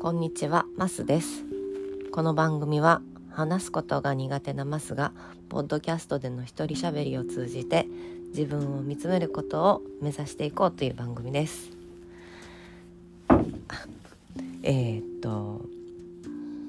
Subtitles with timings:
[0.00, 1.44] こんにちは、マスです。
[2.12, 5.10] この番組は話すことが苦手なマスが
[5.48, 7.88] ポッドキャストでの一人喋りを通じて
[8.28, 11.72] 自分を見つめることを目指していこうという番組です。
[14.62, 15.62] えー、っと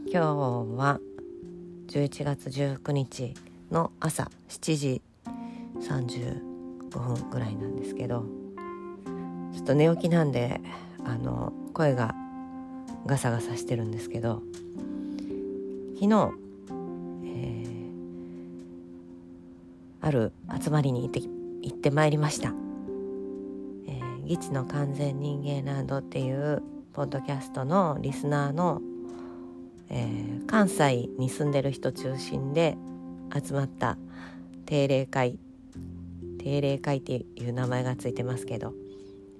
[0.07, 0.17] 今日
[0.75, 0.99] は
[1.89, 3.35] 11月19日
[3.69, 5.01] の朝7時
[5.81, 8.25] 35分ぐらいなんですけど
[9.53, 10.59] ちょっと寝起きなんで
[11.05, 12.15] あの声が
[13.05, 14.41] ガサガサしてるんですけど
[15.95, 16.31] 昨日、
[17.25, 17.69] えー
[20.01, 20.31] ある
[20.63, 22.53] 集まりに行って行ってまいりました
[23.85, 26.63] 「えー、ギチの完全人間ランド」っていう
[26.93, 28.81] ポッドキャストのリスナーの、
[29.89, 32.75] えー関西に住んでる人中心で
[33.31, 33.97] 集まった
[34.65, 35.37] 定例会。
[36.39, 38.73] 定例会っていう名前がついてますけど、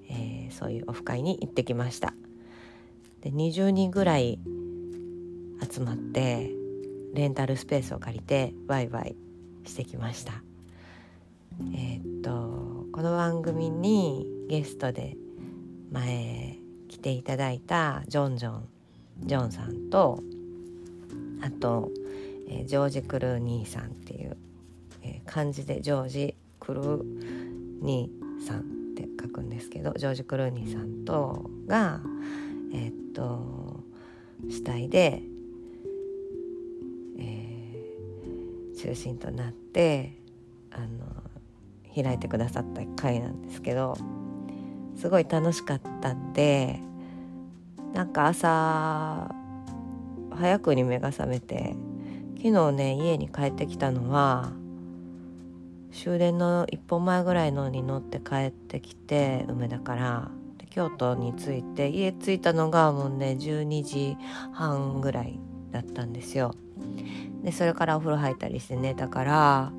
[0.10, 2.14] えーそういうオフ会に行ってきました。
[3.22, 4.40] で20人ぐらい
[5.70, 6.50] 集まって
[7.14, 9.16] レンタルスペースを借りてワイワイ
[9.66, 10.34] してきました。
[11.76, 15.16] えーっとこの番組にゲストで
[15.92, 18.70] 前来ていただいたジョンジョン
[19.26, 20.24] ジョンさんと
[21.42, 21.92] あと、
[22.48, 24.38] えージョージ・クルーニーさんっていう、
[25.04, 27.04] えー漢字でジョージ・クルー
[27.82, 28.64] ニーさんっ
[28.96, 32.02] て書くんですけどジョージ・クルーニーさんとが
[32.74, 33.84] えーっと
[34.50, 35.22] 主体で、
[37.18, 37.60] えー
[38.80, 40.14] 中心となって
[40.72, 43.98] あの開いてくださった回なんですけど
[44.96, 46.80] すごい楽しかったんで
[47.94, 49.36] なんか朝
[50.32, 51.76] 早くに目が覚めて
[52.38, 54.54] 昨日ね家に帰ってきたのは
[55.92, 60.39] 終電の一本前ぐらいのに乗って帰ってきて梅田から。
[60.70, 64.18] 京都に着いて家着いたのがもうね12時
[64.54, 65.40] 半ぐらい
[65.72, 66.54] だったんですよ。
[67.44, 69.72] でそれからお風呂入ったりして寝たから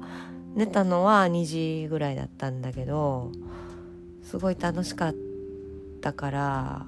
[0.54, 3.32] 寝たのは2時ぐらいだったんだけど
[4.22, 5.14] すごい楽しかっ
[6.00, 6.86] たから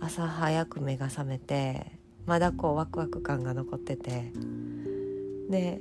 [0.00, 1.92] 朝早く目が覚めて
[2.26, 4.32] まだこうワクワク感が残ってて
[5.50, 5.80] で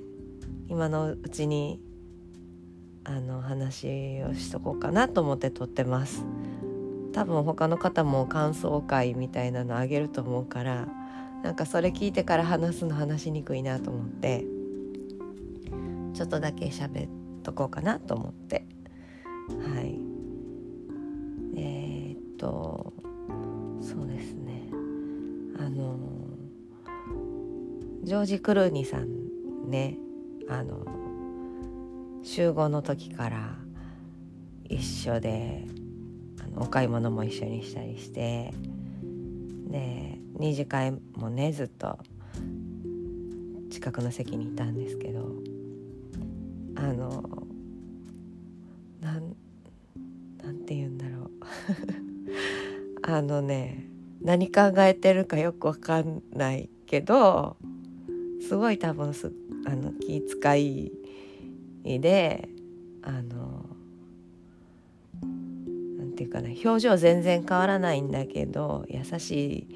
[0.70, 1.80] 今のうちに
[3.04, 6.26] あの話をしとこうかなと思って撮ってます。
[7.18, 10.88] 多分他の方も感想会みたいなのあげると思うから
[11.42, 14.46] なんかそれ聞いてから話すの話しにくいなと思って
[16.14, 17.10] ちょっとだけ喋っ
[17.42, 18.68] とこうかなと思って。
[19.50, 20.00] はい。
[21.56, 22.94] えー、っと
[23.82, 24.70] そうですね。
[25.58, 25.98] あの
[28.04, 29.98] ジョージ・クルーニさんね
[30.48, 30.86] あの
[32.22, 33.56] 集合の時から
[34.66, 35.66] 一緒で
[36.44, 38.54] あのお買い物も一緒にしたりして。
[39.70, 42.00] で二次会もねずっと
[43.70, 45.58] 近くの席にいたんですけど。
[46.80, 47.24] あの
[49.02, 49.36] なん
[50.44, 51.30] なんて言うんだろう。
[53.02, 53.90] あのね
[54.22, 57.58] 何考えてるかよくわかんないけど
[58.42, 59.32] すごい多分す
[59.66, 60.92] あの気遣い
[62.00, 62.50] で
[63.02, 63.47] あの
[66.18, 69.68] ていうかな表情全然変わらないんだけど優しい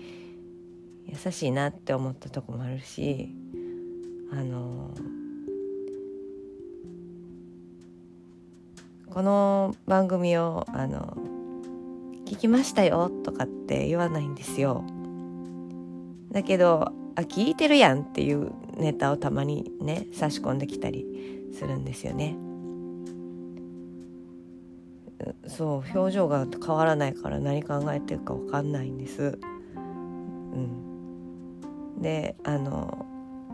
[1.24, 3.30] 優しいなって思ったとこもあるし
[4.32, 4.92] あの
[9.14, 11.16] この番組をあの
[12.26, 14.86] 聞きましたよとかって言わないんですよ。
[16.32, 21.06] だけどあ聞いてるやんっていうネタをたまにね差し込んできたり
[21.54, 22.38] するんですよね。
[25.48, 29.40] そう表情が変わらないから何考えてるか分かんないんです。
[29.76, 29.80] う
[32.00, 33.06] ん、であの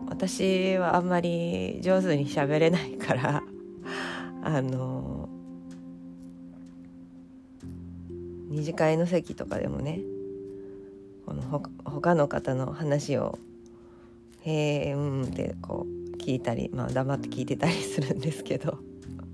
[0.10, 3.44] 私はあんまり上手に喋れないから
[4.44, 5.30] あの
[8.50, 10.02] 二次会の席とかでもね
[11.26, 13.38] このほ他の方の話を
[14.42, 18.80] 「へえうん」ってこう聞いたりまあ黙って聞いてたりするんですけど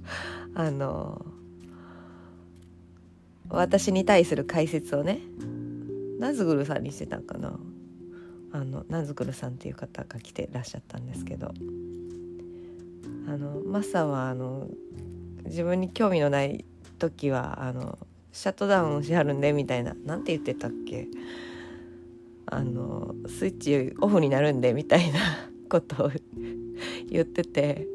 [0.56, 1.24] あの
[3.50, 5.19] 私に対する解説をね
[6.19, 7.60] ナズグルさんにしてたんかな。
[8.56, 11.54] あのナズグルさんっていう方が来てらっしゃったんですけど。
[13.28, 14.68] あのマサはあの
[15.45, 16.66] 自分に興味のない
[17.00, 17.98] 時はあの
[18.31, 21.07] シャットダウンしはるんでみたいななんて言ってたっけ。
[22.46, 25.19] あのスイッチオフになるんでみたいな
[25.69, 26.12] ことを
[27.10, 27.88] 言ってて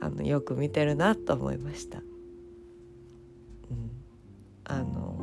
[0.00, 2.00] あのよく見てるなと思いました。
[3.70, 3.90] うん、
[4.64, 5.14] あの、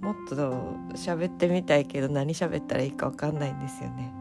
[0.00, 0.36] もっと
[0.94, 4.12] 喋ってみたいけど何喋ったらいいか分かんないんですよね。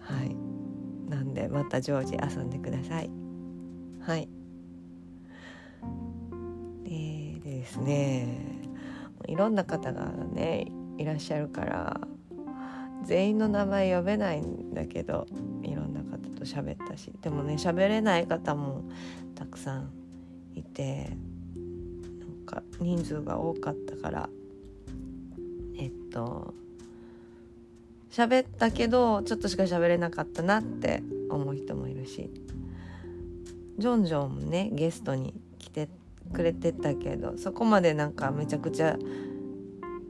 [0.00, 0.34] はい。
[1.08, 3.10] なんでまた常時遊んでください。
[4.00, 4.28] はい。
[6.82, 8.26] でですね
[9.28, 10.66] いろんな方がね
[10.98, 12.00] いらっしゃるから
[13.04, 15.26] 全員の名前呼べないんだけど
[15.62, 17.12] いろんな方と喋ったし。
[17.20, 18.82] でもね喋れない方も
[19.36, 20.03] たくさん
[20.54, 21.10] いて
[22.20, 24.28] なんか人数が多かったから
[25.78, 26.54] えっと
[28.10, 32.30] 喋ったけどちょっとしか喋れなかったなって思う人もいるし
[33.78, 35.88] ジョンジョンもねゲストに来て
[36.32, 38.96] くれてたけどそこまでなんかめちゃくちゃ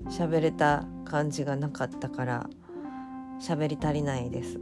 [0.09, 2.47] 喋れた感じがなかったから
[3.41, 4.59] 喋り足りないです。
[4.59, 4.61] う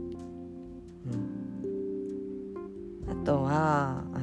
[3.09, 4.19] ん、あとはあ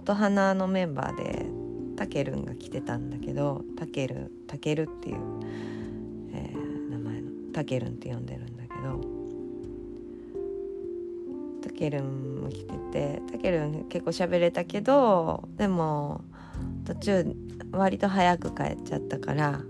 [0.00, 1.46] 音花のメンバーで
[1.94, 5.16] たけるんが来てたんだけどたけるたけるっていう、
[6.32, 9.00] えー、名前のたけるんって呼んでるんだけど
[11.62, 16.24] たけるんも来ててたけるん結構喋れたけどでも
[16.86, 17.36] 途中
[17.70, 19.60] 割と早く帰っちゃったから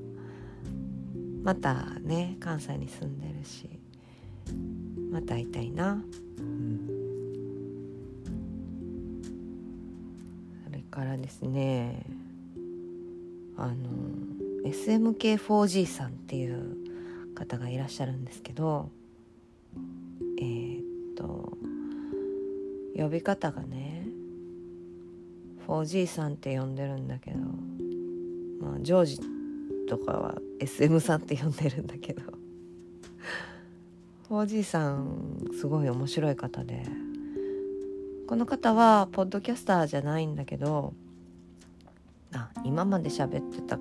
[1.43, 3.69] またね関西に住んでるし
[5.11, 6.01] また会いたいな、
[10.91, 12.03] からですね
[13.57, 13.75] あの
[14.65, 16.77] SMK4G さんっていう
[17.35, 18.91] 方がいらっしゃるんですけど
[20.39, 21.53] えー、っと
[22.97, 24.07] 呼び方がね
[25.67, 27.39] 4G さんって呼んでるんだけど
[28.61, 29.21] まあジョージ
[29.89, 32.23] とかは SM さんって呼んでるんだけど
[34.31, 36.85] 4G さんすごい面白い方で
[38.31, 40.95] この方はポッドキャスターじゃないんだけど
[42.33, 43.77] あ今まで喋ってた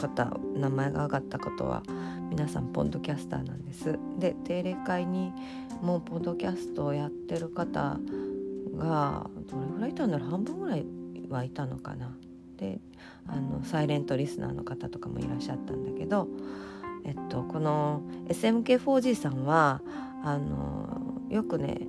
[0.00, 1.82] 方名前が上がったことは
[2.30, 3.98] 皆さんポッドキャスターなんです。
[4.20, 5.32] で定例会に
[5.82, 7.98] もうポッドキャストをやってる方
[8.76, 10.30] がどれぐらいいたんだろう。
[10.30, 10.86] 半分ぐらい
[11.28, 12.16] はいたのかな。
[12.58, 12.78] で
[13.26, 16.28] あのサイレントリスナーの方とかもいらっしゃったんだけど、
[17.04, 19.82] えっと、この SMK4G さんは
[20.22, 21.88] あのよくね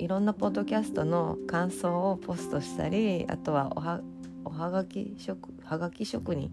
[0.00, 4.00] いろんなポッドキャストの感想をポストしたりあとはおは
[4.46, 6.50] おはがき職はがき職人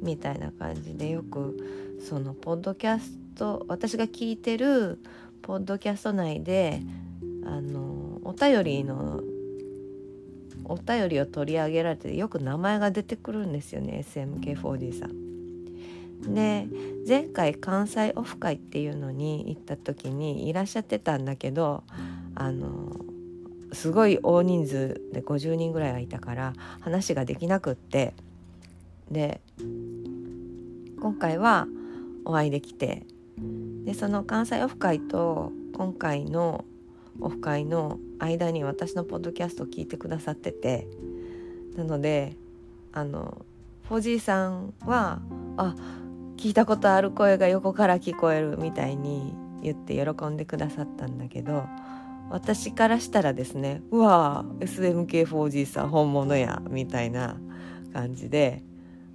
[0.00, 4.98] みたいな感じでよくそのポッドキャスト私が聞いてる
[5.42, 6.80] ポッドキャスト内で
[7.44, 9.20] あのお便りの
[10.64, 16.34] お便りを取り上げられてよく名前が出てくるんですよね SMK4D さん。
[16.34, 16.66] で
[17.06, 21.84] 前回関西オフ会っていうのに行った時にいらっしゃってたんだけど
[22.36, 22.92] あの
[23.72, 28.14] すごい大人数で50人ぐらいはいたから話ができなくって。
[29.10, 29.40] で
[31.00, 31.68] 今回は
[32.24, 33.04] お会いできて。
[33.84, 36.64] でその関西オフ会と今回の
[37.20, 40.86] オフ会の間に私のポッドキャストを聞いてくださってて。
[41.76, 42.36] なので
[42.92, 43.44] あの
[43.88, 45.20] フォジーさんは
[45.56, 45.74] あ
[46.36, 51.64] 聞いたことある声が横から聞こえるみたいに言って喜んでくださったんだけど
[52.28, 57.36] 私からしたらですねうわ SMK4G さん本物やみたいな
[57.92, 58.62] 感じで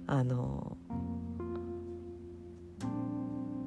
[0.06, 0.76] あの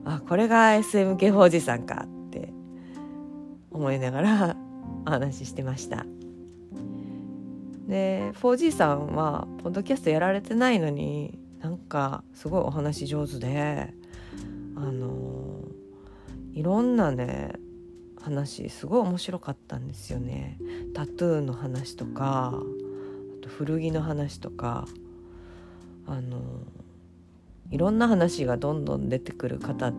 [0.03, 2.53] あこれが SMK4G さんかって
[3.71, 4.57] 思いながら
[5.05, 6.05] お話ししてました。
[7.87, 13.93] で 4G さんはポッドキャストやられてないのになんかすごいお話上手で
[14.75, 15.65] あの
[16.53, 17.53] いろんなね
[18.25, 20.57] 話すごい面白かったんですよね。
[20.95, 24.87] タトゥーの話とかあと古着の話とか
[26.07, 26.41] あの
[27.69, 29.93] いろんな話がどんどん出てくる方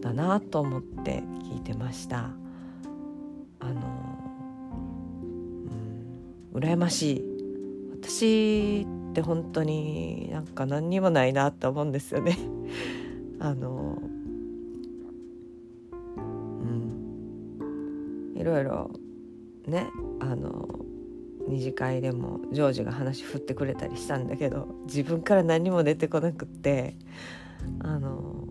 [0.00, 2.30] だなと思って聞いてました。
[3.58, 3.80] あの、
[6.54, 7.24] うん、羨ましい。
[8.00, 12.38] 私って本当になんか何にもないなって思うんですよね。
[13.40, 13.98] あの
[18.46, 18.90] ろいろ
[19.66, 19.88] ね
[20.20, 20.68] あの
[21.48, 26.96] 二次会でもジョージが話振ってくれたりしたんだけど自分から何も出てこなくって
[27.80, 28.48] あの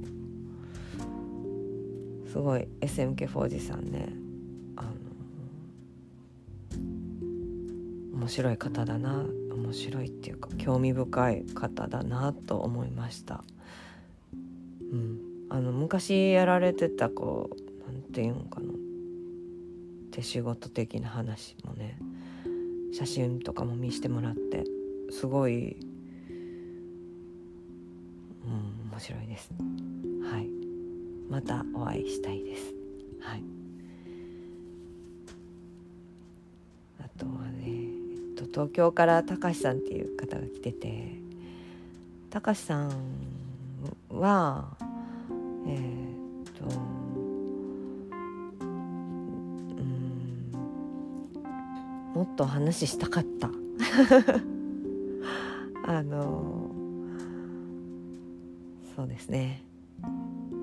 [2.31, 4.09] すごい SMK4G さんね
[4.75, 4.91] あの
[8.19, 13.43] 面白い方だな面白いっていうか興味深い方だなと思いました。
[14.91, 18.67] うん、あの昔やられてたこうなんていうのかな
[20.15, 21.97] 手仕事的な話もね
[22.93, 24.63] 写真とかも見してもらって
[25.11, 25.75] すごい
[28.45, 29.51] うん面白いです。
[30.31, 30.47] はい。
[31.29, 32.73] またお会いしたいです。
[33.19, 33.43] はい。
[37.01, 41.17] あとはね、えっと、東京からたかしさんっていう方が来てて
[42.29, 42.91] たかしさん
[44.09, 44.77] は
[45.67, 46.94] えー、っと
[52.15, 53.49] もっと話したかった。
[55.85, 56.71] あの
[58.95, 59.61] そうですね。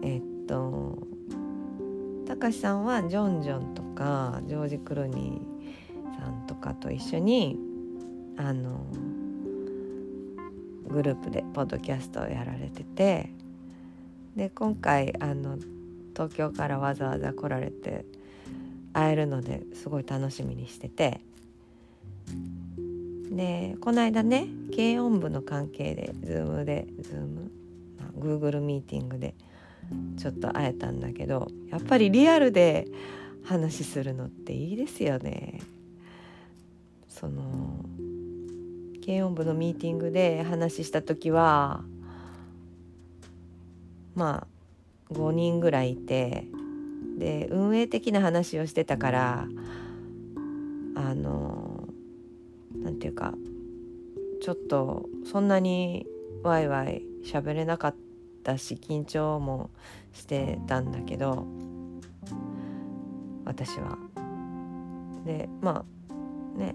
[0.02, 0.99] えっと
[2.26, 7.59] たかしさんはジョンジョンとかジョージ・クルニーさんとかと一緒に
[8.38, 8.87] あの
[10.88, 13.30] グループでポッドキャストをやられてて
[14.37, 15.59] で今回あの
[16.14, 18.06] 東京からわざわざ来られて
[18.94, 21.21] 会えるのですごい楽しみにしてて
[23.32, 27.50] でこの間ね軽音部の関係で Zoom で Zoom、
[27.98, 29.34] まあ、Google ミーティングで
[30.18, 32.86] ちょっと会えたんだけどやっぱりリアルで
[33.44, 35.60] 話するのっていいですよね。
[37.08, 37.84] その
[39.04, 41.82] 軽音部のミーティングで話した時は
[44.14, 44.46] ま
[45.10, 46.46] あ5人ぐらいいて
[47.18, 49.48] で運営的な話をしてたから
[50.94, 51.71] あの
[52.82, 53.34] 何て言うか
[54.40, 56.06] ちょっとそんなに
[56.42, 57.96] ワイワイ喋れなかっ
[58.42, 59.70] たし緊張も
[60.12, 61.46] してたんだけど
[63.44, 63.98] 私は。
[65.24, 65.84] でま
[66.56, 66.74] あね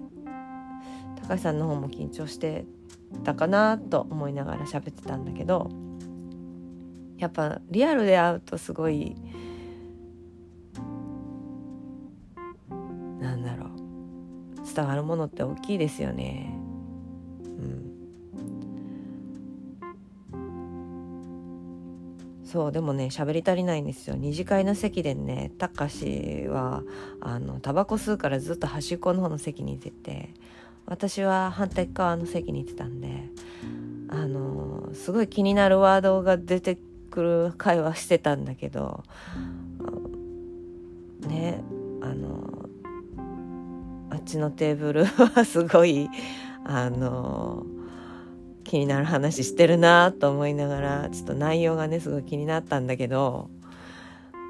[1.22, 2.66] 高橋さんの方も緊張して
[3.24, 5.70] たかなと思いながら喋ってたんだけど
[7.18, 9.16] やっぱリアルで会うとすごい
[14.78, 16.54] 伝わるものって大きいですよね。
[16.54, 17.88] うん
[22.46, 26.84] そうでもね喋り足りないんですよ二次会の席でねたかしは
[27.20, 30.30] あのタバコ吸うからずっと端っこの方の席にいてて
[30.86, 33.28] 私は反対側の席にいてたんで
[34.08, 36.78] あのすごい気になるワードが出て
[37.12, 39.04] くる会話してたんだけど
[41.28, 41.62] ね
[42.02, 42.57] あのあっ
[44.28, 46.10] ちのテーブルはすごい
[46.66, 47.66] あの
[48.64, 53.50] 気になる話してるなと思いながらちょっと内容がねすごい気になったんだけど、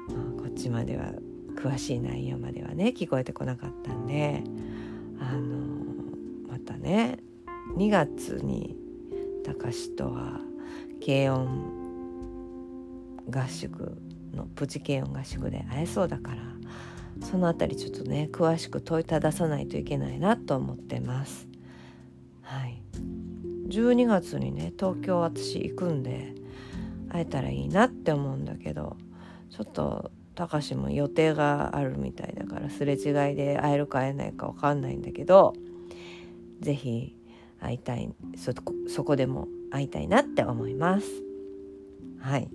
[0.08, 1.12] まあ、こっちまでは
[1.56, 4.42] 詳しい内容まではね聞こえてこなかったんで
[5.20, 5.48] あの
[6.48, 7.18] またね
[7.76, 8.76] 2月に
[9.44, 10.40] 高志とは
[11.04, 11.72] 軽音
[13.30, 13.96] 合宿
[14.34, 16.38] のプチ軽音合宿で会えそうだから
[17.22, 21.48] その辺りちょっとね詳しく問いたださないといけないなと思ってます。
[22.42, 22.80] はい、
[23.68, 26.34] 12月にね東京私行くんで
[27.10, 28.96] 会えたらいいなって思うんだけど
[29.50, 35.52] ちょっとたかしも予定があるみたいだからすれ違いで会えるか会えないか分かんないんだけど
[36.60, 37.16] 是非
[37.60, 38.52] 会いたいそ
[38.88, 41.06] そこでも会いたいなって思います。
[42.20, 42.48] はい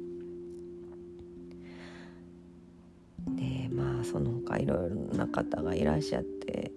[3.30, 6.72] でまあその他いろいろな方がいらっしゃって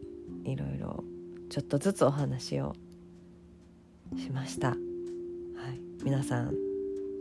[0.45, 1.05] いろいろ
[1.50, 2.75] ちょっとずつお話を
[4.17, 4.79] しました、はい、
[6.05, 6.55] 皆さん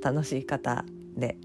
[0.01, 1.37] 楽しい方で。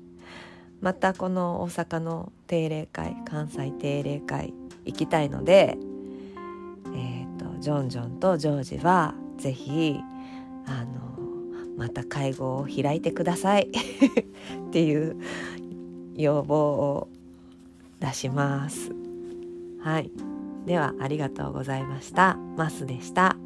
[0.81, 4.55] またこの大阪の定例会関西定例会
[4.87, 5.77] 行きたいので、
[6.95, 10.01] えーと、ジョンジョンとジョージは是非
[10.67, 11.01] あの
[11.77, 13.69] また会合を開いてください。
[14.69, 15.17] っていう
[16.15, 17.09] 要望を
[18.01, 18.91] 出します。
[19.81, 20.11] はい。
[20.67, 22.37] ではありがとうございました。
[22.57, 23.37] マスでした。